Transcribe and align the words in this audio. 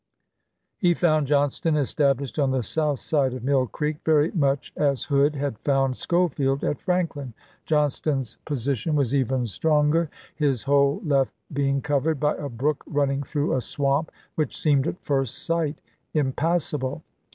He 0.79 0.95
found 0.95 1.27
Johnston 1.27 1.75
established 1.75 2.39
on 2.39 2.49
the 2.49 2.63
south 2.63 2.97
side 2.97 3.35
of 3.35 3.43
Mill 3.43 3.67
Creek 3.67 3.97
very 4.03 4.31
much 4.31 4.73
as 4.75 5.03
Hood 5.03 5.35
had 5.35 5.59
found 5.59 5.95
Schofield 5.95 6.63
at 6.63 6.79
Franklin; 6.81 7.35
Johnston's 7.67 8.39
position 8.43 8.95
was 8.95 9.13
even 9.13 9.45
stronger, 9.45 10.09
his 10.35 10.63
whole 10.63 11.01
left 11.05 11.35
being 11.53 11.83
covered 11.83 12.19
by 12.19 12.35
a 12.37 12.49
brook 12.49 12.83
running 12.87 13.21
through 13.21 13.53
a 13.55 13.61
swamp 13.61 14.11
which 14.33 14.57
seemed 14.59 14.87
at 14.87 14.99
first 15.03 15.45
sight 15.45 15.81
impassable. 16.15 17.03